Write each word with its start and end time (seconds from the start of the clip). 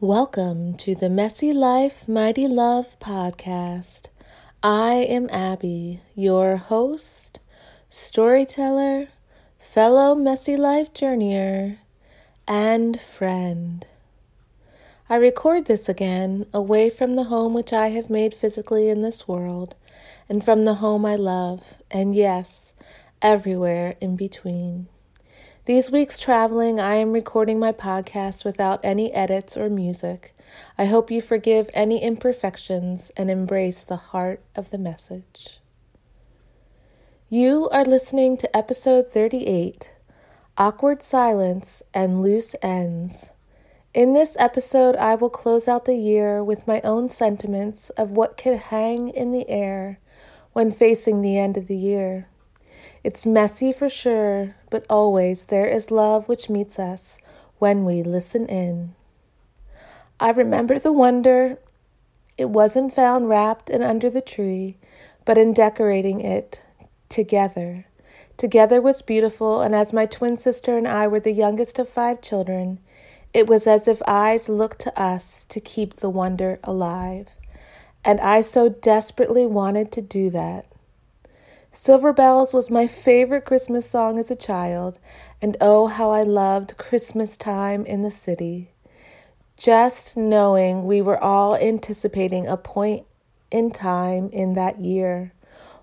Welcome 0.00 0.74
to 0.74 0.94
the 0.94 1.10
Messy 1.10 1.52
Life, 1.52 2.06
Mighty 2.06 2.46
Love 2.46 2.96
podcast. 3.00 4.06
I 4.62 4.92
am 4.92 5.28
Abby, 5.30 6.02
your 6.14 6.56
host, 6.56 7.40
storyteller, 7.88 9.08
fellow 9.58 10.14
Messy 10.14 10.56
Life 10.56 10.94
journeyer, 10.94 11.78
and 12.46 13.00
friend. 13.00 13.84
I 15.10 15.16
record 15.16 15.66
this 15.66 15.88
again 15.88 16.46
away 16.54 16.90
from 16.90 17.16
the 17.16 17.24
home 17.24 17.52
which 17.52 17.72
I 17.72 17.88
have 17.88 18.08
made 18.08 18.34
physically 18.34 18.88
in 18.88 19.00
this 19.00 19.26
world, 19.26 19.74
and 20.28 20.44
from 20.44 20.64
the 20.64 20.74
home 20.74 21.04
I 21.04 21.16
love, 21.16 21.82
and 21.90 22.14
yes, 22.14 22.72
everywhere 23.20 23.96
in 24.00 24.14
between. 24.14 24.86
These 25.68 25.90
weeks 25.90 26.18
traveling, 26.18 26.80
I 26.80 26.94
am 26.94 27.12
recording 27.12 27.58
my 27.60 27.72
podcast 27.72 28.42
without 28.42 28.82
any 28.82 29.12
edits 29.12 29.54
or 29.54 29.68
music. 29.68 30.34
I 30.78 30.86
hope 30.86 31.10
you 31.10 31.20
forgive 31.20 31.68
any 31.74 32.02
imperfections 32.02 33.12
and 33.18 33.30
embrace 33.30 33.84
the 33.84 33.96
heart 33.96 34.42
of 34.56 34.70
the 34.70 34.78
message. 34.78 35.60
You 37.28 37.68
are 37.68 37.84
listening 37.84 38.38
to 38.38 38.56
episode 38.56 39.08
38 39.08 39.94
Awkward 40.56 41.02
Silence 41.02 41.82
and 41.92 42.22
Loose 42.22 42.56
Ends. 42.62 43.32
In 43.92 44.14
this 44.14 44.38
episode, 44.40 44.96
I 44.96 45.16
will 45.16 45.28
close 45.28 45.68
out 45.68 45.84
the 45.84 45.96
year 45.96 46.42
with 46.42 46.66
my 46.66 46.80
own 46.80 47.10
sentiments 47.10 47.90
of 47.90 48.12
what 48.12 48.38
can 48.38 48.56
hang 48.56 49.08
in 49.10 49.32
the 49.32 49.46
air 49.50 50.00
when 50.54 50.70
facing 50.70 51.20
the 51.20 51.36
end 51.36 51.58
of 51.58 51.66
the 51.66 51.76
year. 51.76 52.26
It's 53.04 53.26
messy 53.26 53.70
for 53.70 53.90
sure, 53.90 54.54
but 54.70 54.86
always 54.88 55.46
there 55.46 55.66
is 55.66 55.90
love 55.90 56.28
which 56.28 56.50
meets 56.50 56.78
us 56.78 57.18
when 57.58 57.84
we 57.84 58.02
listen 58.02 58.46
in. 58.46 58.94
I 60.20 60.30
remember 60.30 60.78
the 60.78 60.92
wonder. 60.92 61.58
It 62.36 62.50
wasn't 62.50 62.94
found 62.94 63.28
wrapped 63.28 63.70
and 63.70 63.82
under 63.82 64.10
the 64.10 64.20
tree, 64.20 64.76
but 65.24 65.38
in 65.38 65.52
decorating 65.52 66.20
it 66.20 66.62
together. 67.08 67.86
Together 68.36 68.80
was 68.80 69.02
beautiful, 69.02 69.60
and 69.60 69.74
as 69.74 69.92
my 69.92 70.06
twin 70.06 70.36
sister 70.36 70.76
and 70.76 70.86
I 70.86 71.08
were 71.08 71.20
the 71.20 71.32
youngest 71.32 71.78
of 71.78 71.88
five 71.88 72.20
children, 72.20 72.78
it 73.34 73.48
was 73.48 73.66
as 73.66 73.88
if 73.88 74.00
eyes 74.06 74.48
looked 74.48 74.78
to 74.80 75.00
us 75.00 75.44
to 75.46 75.60
keep 75.60 75.94
the 75.94 76.08
wonder 76.08 76.60
alive. 76.62 77.28
And 78.04 78.20
I 78.20 78.40
so 78.40 78.68
desperately 78.68 79.44
wanted 79.44 79.90
to 79.92 80.00
do 80.00 80.30
that. 80.30 80.66
Silver 81.70 82.14
Bells 82.14 82.54
was 82.54 82.70
my 82.70 82.86
favorite 82.86 83.44
Christmas 83.44 83.88
song 83.88 84.18
as 84.18 84.30
a 84.30 84.36
child, 84.36 84.98
and 85.42 85.56
oh, 85.60 85.86
how 85.86 86.10
I 86.10 86.22
loved 86.22 86.78
Christmas 86.78 87.36
time 87.36 87.84
in 87.84 88.00
the 88.00 88.10
city. 88.10 88.70
Just 89.56 90.16
knowing 90.16 90.86
we 90.86 91.02
were 91.02 91.22
all 91.22 91.54
anticipating 91.56 92.46
a 92.46 92.56
point 92.56 93.04
in 93.50 93.70
time 93.70 94.30
in 94.32 94.54
that 94.54 94.80
year, 94.80 95.34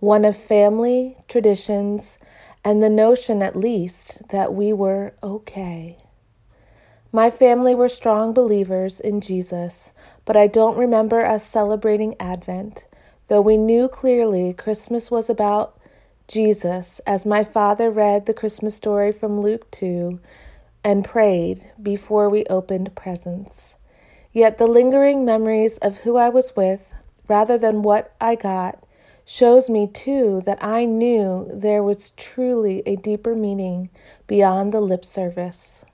one 0.00 0.24
of 0.24 0.36
family, 0.36 1.16
traditions, 1.28 2.18
and 2.64 2.82
the 2.82 2.90
notion 2.90 3.40
at 3.40 3.54
least 3.54 4.28
that 4.30 4.52
we 4.52 4.72
were 4.72 5.14
okay. 5.22 5.96
My 7.12 7.30
family 7.30 7.74
were 7.74 7.88
strong 7.88 8.32
believers 8.32 8.98
in 8.98 9.20
Jesus, 9.20 9.92
but 10.24 10.36
I 10.36 10.48
don't 10.48 10.76
remember 10.76 11.24
us 11.24 11.46
celebrating 11.46 12.16
Advent 12.18 12.87
though 13.28 13.40
we 13.40 13.56
knew 13.56 13.88
clearly 13.88 14.52
Christmas 14.52 15.10
was 15.10 15.30
about 15.30 15.78
Jesus, 16.26 17.00
as 17.06 17.24
my 17.24 17.44
father 17.44 17.90
read 17.90 18.26
the 18.26 18.34
Christmas 18.34 18.74
story 18.74 19.12
from 19.12 19.40
Luke 19.40 19.70
2 19.70 20.18
and 20.82 21.04
prayed 21.04 21.70
before 21.82 22.28
we 22.28 22.44
opened 22.46 22.94
presents. 22.94 23.76
Yet 24.32 24.58
the 24.58 24.66
lingering 24.66 25.24
memories 25.24 25.78
of 25.78 25.98
who 25.98 26.16
I 26.16 26.28
was 26.28 26.54
with, 26.56 26.94
rather 27.28 27.56
than 27.56 27.82
what 27.82 28.14
I 28.20 28.34
got, 28.34 28.82
shows 29.24 29.68
me 29.68 29.86
too 29.86 30.42
that 30.46 30.62
I 30.62 30.86
knew 30.86 31.46
there 31.52 31.82
was 31.82 32.12
truly 32.12 32.82
a 32.86 32.96
deeper 32.96 33.34
meaning 33.34 33.90
beyond 34.26 34.72
the 34.72 34.80
lip 34.80 35.04
service. 35.04 35.84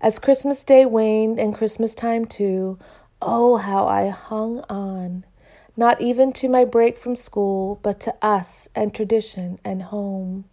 As 0.00 0.18
Christmas 0.18 0.64
Day 0.64 0.84
waned 0.84 1.38
and 1.38 1.54
Christmas 1.54 1.94
time 1.94 2.24
too, 2.24 2.78
oh, 3.22 3.56
how 3.56 3.86
I 3.86 4.08
hung 4.08 4.60
on 4.68 5.24
not 5.76 6.00
even 6.00 6.32
to 6.32 6.48
my 6.48 6.64
break 6.64 6.98
from 6.98 7.16
school, 7.16 7.78
but 7.82 8.00
to 8.00 8.14
us 8.20 8.68
and 8.74 8.94
tradition 8.94 9.58
and 9.64 9.82
home. 9.82 10.44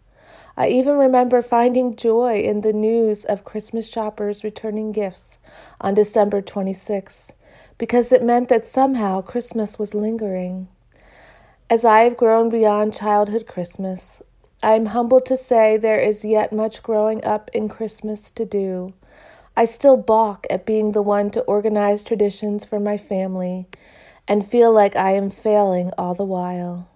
I 0.56 0.68
even 0.68 0.98
remember 0.98 1.42
finding 1.42 1.96
joy 1.96 2.42
in 2.42 2.62
the 2.62 2.74
news 2.74 3.26
of 3.26 3.44
Christmas 3.44 3.90
shoppers 3.90 4.44
returning 4.44 4.92
gifts 4.92 5.40
on 5.80 5.94
December 5.94 6.42
26th, 6.42 7.34
because 7.78 8.12
it 8.12 8.24
meant 8.24 8.50
that 8.50 8.66
somehow 8.66 9.22
Christmas 9.22 9.80
was 9.80 9.96
lingering. 9.96 10.68
As 11.70 11.86
I 11.86 12.02
have 12.02 12.18
grown 12.18 12.50
beyond 12.50 12.94
childhood 12.94 13.46
Christmas, 13.48 14.22
I 14.62 14.74
am 14.74 14.88
humbled 14.88 15.26
to 15.28 15.38
say 15.38 15.78
there 15.78 16.00
is 16.00 16.26
yet 16.26 16.52
much 16.52 16.84
growing 16.84 17.24
up 17.24 17.50
in 17.54 17.70
Christmas 17.70 18.30
to 18.32 18.46
do. 18.46 18.94
I 19.56 19.66
still 19.66 19.96
balk 19.96 20.46
at 20.50 20.66
being 20.66 20.92
the 20.92 21.02
one 21.02 21.30
to 21.32 21.42
organize 21.42 22.04
traditions 22.04 22.66
for 22.66 22.80
my 22.80 22.98
family 22.98 23.68
and 24.30 24.46
feel 24.46 24.72
like 24.72 24.96
I 24.96 25.12
am 25.12 25.32
failing 25.32 25.92
all 25.98 26.14
the 26.14 26.24
while. 26.24 26.88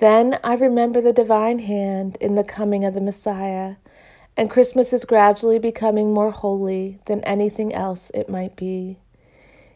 Then 0.00 0.38
I 0.42 0.54
remember 0.54 1.00
the 1.00 1.12
divine 1.12 1.60
hand 1.60 2.16
in 2.20 2.34
the 2.34 2.42
coming 2.42 2.84
of 2.84 2.94
the 2.94 3.00
Messiah, 3.02 3.76
and 4.36 4.50
Christmas 4.50 4.92
is 4.92 5.04
gradually 5.04 5.60
becoming 5.60 6.12
more 6.12 6.32
holy 6.32 6.98
than 7.06 7.20
anything 7.20 7.72
else 7.74 8.10
it 8.14 8.30
might 8.30 8.56
be. 8.56 8.98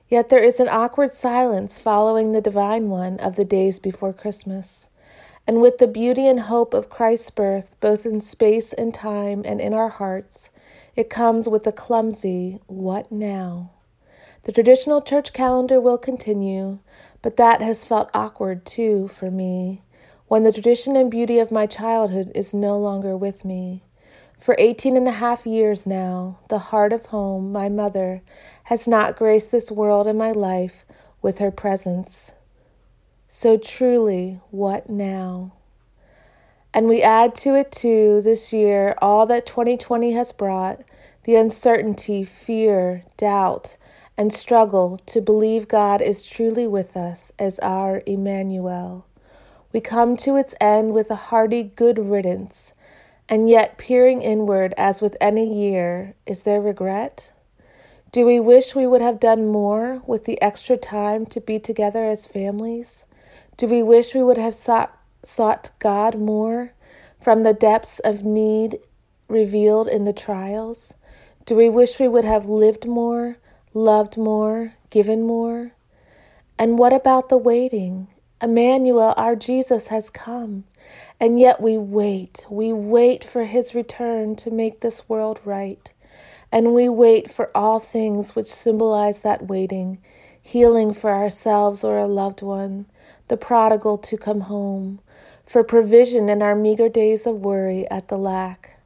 Yet 0.09 0.31
there 0.31 0.43
is 0.43 0.59
an 0.59 0.69
awkward 0.69 1.15
silence 1.15 1.79
following 1.79 2.33
the 2.33 2.41
divine 2.41 2.89
one 2.89 3.21
of 3.21 3.37
the 3.37 3.45
days 3.45 3.79
before 3.79 4.15
Christmas. 4.15 4.89
And 5.47 5.61
with 5.61 5.79
the 5.79 5.87
beauty 5.87 6.27
and 6.27 6.41
hope 6.41 6.75
of 6.75 6.91
Christ's 6.91 7.31
birth, 7.31 7.77
both 7.81 8.07
in 8.07 8.21
space 8.21 8.73
and 8.73 8.93
time 8.93 9.43
and 9.45 9.61
in 9.61 9.75
our 9.75 9.91
hearts, 9.91 10.51
it 10.97 11.11
comes 11.11 11.49
with 11.49 11.67
a 11.67 11.73
clumsy, 11.73 12.61
What 12.67 13.13
now? 13.13 13.71
The 14.49 14.55
traditional 14.55 15.03
church 15.03 15.35
calendar 15.35 15.79
will 15.79 15.99
continue, 15.99 16.79
but 17.21 17.37
that 17.37 17.61
has 17.61 17.85
felt 17.85 18.09
awkward 18.15 18.65
too 18.65 19.07
for 19.07 19.31
me 19.31 19.83
when 20.27 20.43
the 20.43 20.55
tradition 20.55 20.97
and 20.97 21.11
beauty 21.11 21.39
of 21.39 21.53
my 21.53 21.67
childhood 21.67 22.33
is 22.35 22.55
no 22.55 22.79
longer 22.79 23.15
with 23.15 23.45
me. 23.45 23.83
For 24.39 24.57
eighteen 24.59 24.97
and 24.97 25.07
a 25.07 25.11
half 25.11 25.47
years 25.47 25.87
now, 25.87 26.39
the 26.49 26.71
heart 26.71 26.95
of 26.95 27.05
home, 27.05 27.53
my 27.53 27.69
mother, 27.69 28.23
has 28.65 28.89
not 28.89 29.17
graced 29.17 29.53
this 29.53 29.71
world 29.71 30.07
and 30.07 30.19
my 30.19 30.33
life 30.33 30.87
with 31.21 31.41
her 31.41 31.51
presence. 31.51 32.33
So 33.27 33.59
truly, 33.59 34.41
what 34.51 34.89
now? 34.89 35.53
And 36.73 36.89
we 36.89 37.03
add 37.03 37.35
to 37.35 37.55
it 37.55 37.71
too 37.71 38.23
this 38.23 38.51
year 38.55 38.97
all 39.03 39.27
that 39.27 39.45
2020 39.45 40.13
has 40.13 40.33
brought 40.33 40.81
the 41.25 41.37
uncertainty, 41.37 42.25
fear, 42.25 43.05
doubt, 43.19 43.77
and 44.19 44.33
struggle 44.33 44.99
to 45.07 45.23
believe 45.23 45.69
God 45.69 46.03
is 46.03 46.27
truly 46.27 46.67
with 46.67 46.97
us 46.97 47.31
as 47.39 47.61
our 47.61 48.03
Emmanuel. 48.05 49.07
We 49.73 49.81
come 49.81 50.17
to 50.19 50.35
its 50.35 50.57
end 50.61 50.93
with 50.93 51.09
a 51.13 51.29
hearty 51.31 51.63
good 51.63 52.01
riddance, 52.01 52.75
and 53.29 53.49
yet 53.49 53.79
peering 53.79 54.21
inward 54.21 54.75
as 54.77 55.01
with 55.01 55.17
any 55.21 55.47
year, 55.47 56.17
is 56.27 56.43
there 56.43 56.61
regret? 56.61 57.33
Do 58.11 58.27
we 58.27 58.41
wish 58.41 58.75
we 58.75 58.89
would 58.89 59.03
have 59.03 59.21
done 59.21 59.47
more 59.47 60.03
with 60.05 60.25
the 60.25 60.41
extra 60.43 60.77
time 60.77 61.25
to 61.27 61.41
be 61.41 61.61
together 61.61 62.05
as 62.05 62.27
families? 62.27 63.05
Do 63.57 63.69
we 63.69 63.85
wish 63.85 64.17
we 64.17 64.23
would 64.25 64.39
have 64.39 64.55
sought, 64.55 64.99
sought 65.23 65.71
God 65.79 66.19
more 66.19 66.73
from 67.21 67.45
the 67.45 67.53
depths 67.53 68.01
of 68.01 68.25
need 68.25 68.79
revealed 69.29 69.87
in 69.87 70.03
the 70.03 70.13
trials? 70.13 70.95
Do 71.45 71.55
we 71.55 71.69
wish 71.69 72.01
we 72.01 72.09
would 72.09 72.25
have 72.25 72.47
lived 72.47 72.87
more? 72.87 73.37
Loved 73.79 74.19
more, 74.19 74.75
given 74.91 75.23
more? 75.23 75.73
And 76.59 76.79
what 76.79 76.93
about 76.93 77.29
the 77.29 77.39
waiting? 77.39 78.09
Emmanuel, 78.43 79.15
our 79.17 79.37
Jesus, 79.37 79.89
has 79.89 80.11
come, 80.11 80.65
and 81.21 81.39
yet 81.39 81.61
we 81.61 81.79
wait. 81.79 82.45
We 82.51 82.73
wait 82.73 83.23
for 83.25 83.45
his 83.45 83.75
return 83.75 84.37
to 84.37 84.51
make 84.51 84.81
this 84.81 85.09
world 85.09 85.41
right. 85.45 85.93
And 86.51 86.75
we 86.75 86.89
wait 86.89 87.31
for 87.31 87.57
all 87.57 87.79
things 87.79 88.35
which 88.35 88.47
symbolize 88.47 89.21
that 89.23 89.47
waiting 89.47 89.99
healing 90.41 90.95
for 90.95 91.11
ourselves 91.11 91.85
or 91.85 91.99
a 91.99 92.07
loved 92.07 92.41
one, 92.41 92.87
the 93.29 93.37
prodigal 93.37 93.99
to 93.99 94.17
come 94.17 94.41
home, 94.41 94.99
for 95.45 95.63
provision 95.63 96.31
in 96.31 96.41
our 96.41 96.55
meager 96.55 96.89
days 96.89 97.27
of 97.27 97.35
worry 97.37 97.87
at 97.91 98.09
the 98.09 98.17
lack. 98.17 98.79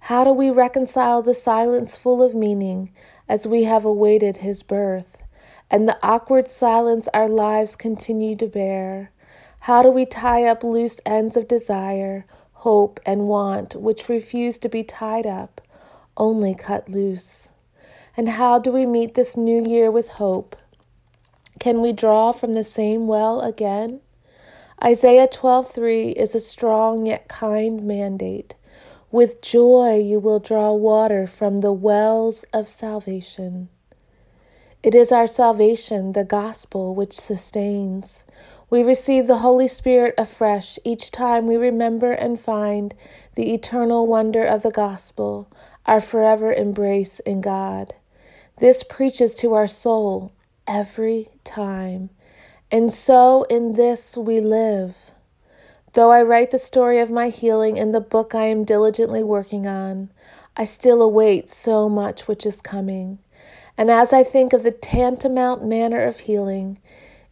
How 0.00 0.24
do 0.24 0.32
we 0.32 0.50
reconcile 0.50 1.22
the 1.22 1.32
silence 1.32 1.96
full 1.96 2.22
of 2.24 2.34
meaning 2.34 2.92
as 3.28 3.46
we 3.46 3.64
have 3.64 3.84
awaited 3.84 4.38
his 4.38 4.62
birth, 4.62 5.22
and 5.70 5.88
the 5.88 5.98
awkward 6.02 6.46
silence 6.48 7.08
our 7.12 7.28
lives 7.28 7.76
continue 7.76 8.36
to 8.36 8.46
bear? 8.46 9.10
How 9.60 9.82
do 9.82 9.90
we 9.90 10.06
tie 10.06 10.44
up 10.44 10.62
loose 10.62 11.00
ends 11.04 11.36
of 11.36 11.48
desire, 11.48 12.24
hope, 12.52 13.00
and 13.04 13.28
want 13.28 13.74
which 13.74 14.08
refuse 14.08 14.58
to 14.58 14.68
be 14.68 14.84
tied 14.84 15.26
up, 15.26 15.60
only 16.16 16.54
cut 16.54 16.88
loose? 16.88 17.50
And 18.16 18.28
how 18.28 18.58
do 18.58 18.70
we 18.70 18.86
meet 18.86 19.14
this 19.14 19.36
new 19.36 19.64
year 19.66 19.90
with 19.90 20.08
hope? 20.10 20.56
Can 21.58 21.82
we 21.82 21.92
draw 21.92 22.32
from 22.32 22.54
the 22.54 22.64
same 22.64 23.06
well 23.06 23.40
again? 23.40 24.00
Isaiah 24.82 25.26
12:3 25.26 26.12
is 26.12 26.34
a 26.34 26.40
strong 26.40 27.06
yet 27.06 27.28
kind 27.28 27.82
mandate. 27.82 28.54
With 29.12 29.40
joy 29.40 29.98
you 29.98 30.18
will 30.18 30.40
draw 30.40 30.72
water 30.72 31.28
from 31.28 31.58
the 31.58 31.72
wells 31.72 32.44
of 32.52 32.66
salvation. 32.66 33.68
It 34.82 34.96
is 34.96 35.12
our 35.12 35.28
salvation, 35.28 36.12
the 36.12 36.24
gospel, 36.24 36.94
which 36.94 37.12
sustains. 37.12 38.24
We 38.68 38.82
receive 38.82 39.28
the 39.28 39.38
Holy 39.38 39.68
Spirit 39.68 40.14
afresh 40.18 40.78
each 40.82 41.12
time 41.12 41.46
we 41.46 41.56
remember 41.56 42.10
and 42.10 42.38
find 42.38 42.94
the 43.36 43.54
eternal 43.54 44.08
wonder 44.08 44.44
of 44.44 44.62
the 44.62 44.72
gospel, 44.72 45.48
our 45.86 46.00
forever 46.00 46.52
embrace 46.52 47.20
in 47.20 47.40
God. 47.40 47.94
This 48.58 48.82
preaches 48.82 49.36
to 49.36 49.54
our 49.54 49.68
soul 49.68 50.32
every 50.66 51.28
time. 51.44 52.10
And 52.72 52.92
so 52.92 53.44
in 53.44 53.74
this 53.74 54.16
we 54.16 54.40
live. 54.40 55.12
Though 55.96 56.12
I 56.12 56.20
write 56.20 56.50
the 56.50 56.58
story 56.58 56.98
of 56.98 57.10
my 57.10 57.30
healing 57.30 57.78
in 57.78 57.92
the 57.92 58.02
book 58.02 58.34
I 58.34 58.44
am 58.48 58.64
diligently 58.66 59.24
working 59.24 59.66
on, 59.66 60.10
I 60.54 60.64
still 60.64 61.00
await 61.00 61.48
so 61.48 61.88
much 61.88 62.28
which 62.28 62.44
is 62.44 62.60
coming. 62.60 63.18
And 63.78 63.90
as 63.90 64.12
I 64.12 64.22
think 64.22 64.52
of 64.52 64.62
the 64.62 64.72
tantamount 64.72 65.64
manner 65.64 66.02
of 66.02 66.18
healing, 66.18 66.82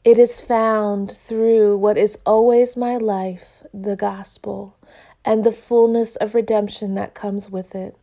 it 0.02 0.16
is 0.16 0.40
found 0.40 1.10
through 1.10 1.76
what 1.76 1.98
is 1.98 2.18
always 2.24 2.74
my 2.74 2.96
life, 2.96 3.62
the 3.74 3.96
gospel, 3.96 4.78
and 5.26 5.44
the 5.44 5.52
fullness 5.52 6.16
of 6.16 6.34
redemption 6.34 6.94
that 6.94 7.12
comes 7.12 7.50
with 7.50 7.74
it. 7.74 7.94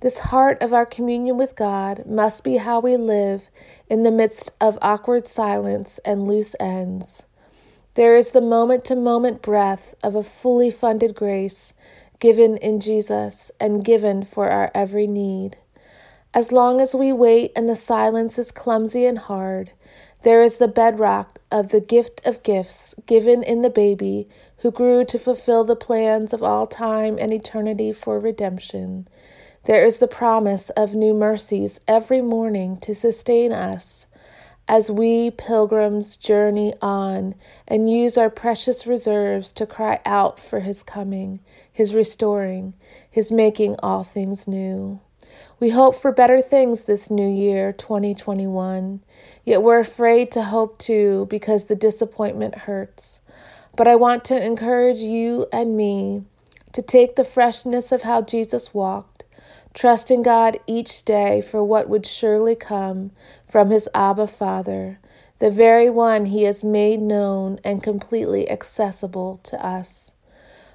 This 0.00 0.18
heart 0.18 0.62
of 0.62 0.74
our 0.74 0.84
communion 0.84 1.38
with 1.38 1.56
God 1.56 2.04
must 2.04 2.44
be 2.44 2.58
how 2.58 2.80
we 2.80 2.98
live 2.98 3.48
in 3.88 4.02
the 4.02 4.10
midst 4.10 4.50
of 4.60 4.78
awkward 4.82 5.26
silence 5.26 6.00
and 6.04 6.28
loose 6.28 6.54
ends. 6.60 7.24
There 7.96 8.14
is 8.14 8.32
the 8.32 8.42
moment 8.42 8.84
to 8.86 8.94
moment 8.94 9.40
breath 9.40 9.94
of 10.04 10.14
a 10.14 10.22
fully 10.22 10.70
funded 10.70 11.14
grace 11.14 11.72
given 12.18 12.58
in 12.58 12.78
Jesus 12.78 13.50
and 13.58 13.82
given 13.82 14.22
for 14.22 14.50
our 14.50 14.70
every 14.74 15.06
need. 15.06 15.56
As 16.34 16.52
long 16.52 16.78
as 16.78 16.94
we 16.94 17.10
wait 17.10 17.52
and 17.56 17.66
the 17.66 17.74
silence 17.74 18.38
is 18.38 18.50
clumsy 18.50 19.06
and 19.06 19.18
hard, 19.18 19.70
there 20.24 20.42
is 20.42 20.58
the 20.58 20.68
bedrock 20.68 21.38
of 21.50 21.70
the 21.70 21.80
gift 21.80 22.20
of 22.26 22.42
gifts 22.42 22.94
given 23.06 23.42
in 23.42 23.62
the 23.62 23.70
baby 23.70 24.28
who 24.58 24.70
grew 24.70 25.02
to 25.06 25.18
fulfill 25.18 25.64
the 25.64 25.74
plans 25.74 26.34
of 26.34 26.42
all 26.42 26.66
time 26.66 27.16
and 27.18 27.32
eternity 27.32 27.94
for 27.94 28.20
redemption. 28.20 29.08
There 29.64 29.86
is 29.86 30.00
the 30.00 30.06
promise 30.06 30.68
of 30.70 30.94
new 30.94 31.14
mercies 31.14 31.80
every 31.88 32.20
morning 32.20 32.76
to 32.80 32.94
sustain 32.94 33.52
us 33.52 34.06
as 34.68 34.90
we 34.90 35.30
pilgrims 35.30 36.16
journey 36.16 36.74
on 36.82 37.34
and 37.68 37.90
use 37.90 38.18
our 38.18 38.30
precious 38.30 38.86
reserves 38.86 39.52
to 39.52 39.66
cry 39.66 40.00
out 40.04 40.40
for 40.40 40.60
His 40.60 40.82
coming, 40.82 41.40
His 41.72 41.94
restoring, 41.94 42.74
His 43.08 43.30
making 43.30 43.76
all 43.82 44.02
things 44.02 44.48
new. 44.48 45.00
We 45.58 45.70
hope 45.70 45.94
for 45.94 46.12
better 46.12 46.42
things 46.42 46.84
this 46.84 47.10
new 47.10 47.28
year, 47.28 47.72
2021, 47.72 49.00
yet 49.44 49.62
we're 49.62 49.78
afraid 49.78 50.30
to 50.32 50.42
hope 50.42 50.78
too 50.78 51.26
because 51.30 51.64
the 51.64 51.76
disappointment 51.76 52.58
hurts. 52.58 53.20
But 53.74 53.86
I 53.86 53.94
want 53.94 54.24
to 54.26 54.44
encourage 54.44 54.98
you 54.98 55.46
and 55.52 55.76
me 55.76 56.24
to 56.72 56.82
take 56.82 57.16
the 57.16 57.24
freshness 57.24 57.92
of 57.92 58.02
how 58.02 58.20
Jesus 58.20 58.74
walked 58.74 59.15
trusting 59.76 60.22
God 60.22 60.58
each 60.66 61.04
day 61.04 61.42
for 61.42 61.62
what 61.62 61.88
would 61.88 62.06
surely 62.06 62.56
come 62.56 63.10
from 63.46 63.70
his 63.70 63.88
Abba 63.94 64.26
Father, 64.26 64.98
the 65.38 65.50
very 65.50 65.90
one 65.90 66.26
he 66.26 66.44
has 66.44 66.64
made 66.64 66.98
known 66.98 67.60
and 67.62 67.82
completely 67.82 68.50
accessible 68.50 69.38
to 69.44 69.64
us. 69.64 70.12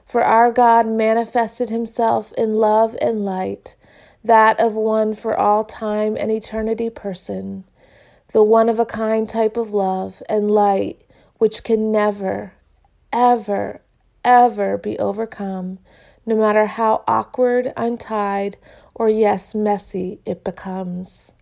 For 0.06 0.24
our 0.24 0.52
God 0.52 0.88
manifested 0.88 1.70
himself 1.72 2.32
in 2.38 2.54
love 2.54 2.96
and 3.02 3.26
light, 3.26 3.76
that 4.24 4.60
of 4.60 4.76
one 4.76 5.16
for 5.16 5.36
all 5.36 5.64
time 5.64 6.16
and 6.16 6.32
eternity 6.32 6.92
person, 6.92 7.64
the 8.34 8.44
one 8.44 8.70
of 8.70 8.80
a 8.80 8.86
kind 8.86 9.28
type 9.28 9.58
of 9.58 9.74
love 9.74 10.22
and 10.30 10.52
light 10.52 11.02
which 11.40 11.64
can 11.64 11.92
never, 11.92 12.54
ever, 13.12 13.82
ever 14.24 14.78
be 14.78 15.00
overcome, 15.00 15.80
no 16.32 16.38
matter 16.38 16.66
how 16.66 17.04
awkward, 17.10 17.74
untied, 17.76 18.56
or 18.96 19.10
yes, 19.10 19.54
messy 19.54 20.22
it 20.26 20.46
becomes. 20.46 21.34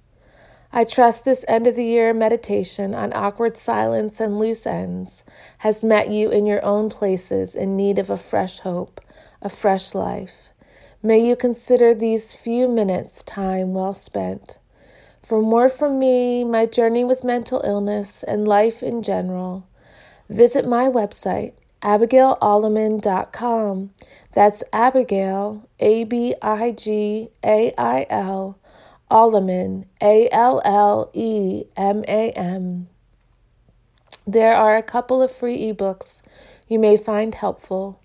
I 0.74 0.83
trust 0.83 1.25
this 1.25 1.45
end 1.47 1.68
of 1.68 1.75
the 1.75 1.86
year 1.86 2.12
meditation 2.12 2.95
on 2.95 3.13
awkward 3.13 3.56
silence 3.56 4.19
and 4.19 4.39
loose 4.39 4.65
ends 4.65 5.24
has 5.59 5.83
met 5.83 6.09
you 6.09 6.31
in 6.31 6.47
your 6.47 6.65
own 6.65 6.89
places 6.89 7.53
in 7.53 7.77
need 7.77 8.00
of 8.00 8.09
a 8.09 8.18
fresh 8.18 8.62
hope, 8.62 9.00
a 9.44 9.50
fresh 9.50 9.94
life. 9.94 10.50
May 11.03 11.19
you 11.19 11.36
consider 11.36 11.94
these 11.94 12.33
few 12.33 12.68
minutes 12.68 13.21
time 13.21 13.75
well 13.75 13.94
spent. 13.94 14.57
For 15.21 15.39
more 15.39 15.69
from 15.69 16.00
me, 16.00 16.44
my 16.44 16.65
journey 16.65 17.03
with 17.03 17.24
mental 17.24 17.62
illness, 17.63 18.24
and 18.24 18.47
life 18.47 18.81
in 18.81 19.03
general, 19.03 19.68
visit 20.30 20.68
my 20.68 20.86
website, 20.86 21.53
AbigailAlleman.com. 21.81 23.90
That's 24.34 24.64
Abigail, 24.72 25.68
A 25.80 26.04
B 26.04 26.36
I 26.42 26.72
G 26.72 27.30
A 27.44 27.74
I 27.78 28.06
L, 28.10 28.58
Alleman, 29.10 29.86
A 30.02 30.28
L 30.31 30.62
L 30.66 31.10
E 31.14 31.64
M 31.76 32.04
A 32.08 32.31
M. 32.31 32.88
There 34.28 34.54
are 34.54 34.76
a 34.78 34.84
couple 34.84 35.22
of 35.22 35.31
free 35.31 35.72
ebooks 35.72 36.22
you 36.68 36.80
may 36.80 36.98
find 36.98 37.34
helpful. 37.34 38.00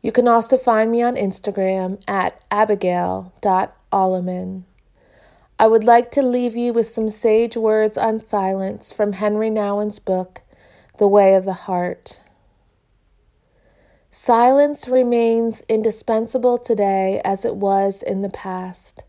You 0.00 0.10
can 0.10 0.26
also 0.26 0.56
find 0.56 0.90
me 0.90 1.02
on 1.02 1.16
Instagram 1.16 2.02
at 2.08 2.42
abigail.alleman. 2.50 4.64
I 5.58 5.66
would 5.66 5.84
like 5.84 6.10
to 6.12 6.22
leave 6.22 6.56
you 6.56 6.72
with 6.72 6.86
some 6.86 7.10
sage 7.10 7.56
words 7.56 7.98
on 7.98 8.22
silence 8.22 8.92
from 8.92 9.14
Henri 9.14 9.50
Nouwen's 9.50 9.98
book, 9.98 10.42
The 10.98 11.08
Way 11.08 11.34
of 11.34 11.44
the 11.44 11.52
Heart. 11.52 12.20
Silence 14.10 14.88
remains 14.88 15.62
indispensable 15.68 16.58
today 16.58 17.20
as 17.24 17.44
it 17.44 17.56
was 17.56 18.02
in 18.02 18.22
the 18.22 18.30
past. 18.30 19.04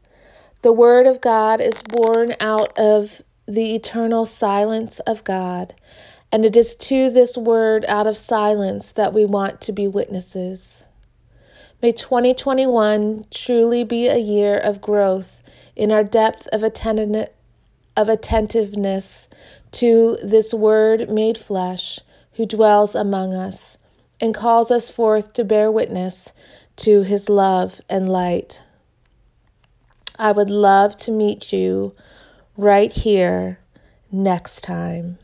The 0.63 0.73
Word 0.73 1.05
of 1.05 1.21
God 1.21 1.61
is 1.61 1.83
born 1.83 2.35
out 2.39 2.77
of 2.77 3.21
the 3.47 3.75
eternal 3.75 4.25
silence 4.25 4.99
of 5.01 5.23
God, 5.23 5.75
and 6.31 6.43
it 6.43 6.55
is 6.55 6.75
to 6.75 7.09
this 7.09 7.37
Word 7.37 7.85
out 7.87 8.07
of 8.07 8.17
silence 8.17 8.91
that 8.91 9.13
we 9.13 9.25
want 9.25 9.61
to 9.61 9.71
be 9.71 9.87
witnesses. 9.87 10.85
May 11.81 11.91
2021 11.91 13.25
truly 13.29 13.83
be 13.83 14.07
a 14.07 14.17
year 14.17 14.57
of 14.57 14.81
growth 14.81 15.43
in 15.75 15.91
our 15.91 16.03
depth 16.03 16.47
of, 16.47 16.63
attentiveness 16.63 19.27
to 19.71 20.17
this 20.23 20.53
Word 20.53 21.09
made 21.09 21.37
flesh 21.37 21.99
who 22.33 22.45
dwells 22.47 22.95
among 22.95 23.33
us 23.33 23.77
and 24.19 24.33
calls 24.33 24.71
us 24.71 24.89
forth 24.89 25.33
to 25.33 25.43
bear 25.43 25.71
witness 25.71 26.33
to 26.77 27.01
his 27.03 27.29
love 27.29 27.81
and 27.89 28.09
light. 28.09 28.63
I 30.17 30.31
would 30.31 30.49
love 30.49 30.97
to 30.97 31.11
meet 31.11 31.53
you 31.53 31.95
right 32.55 32.91
here 32.91 33.59
next 34.11 34.61
time. 34.61 35.19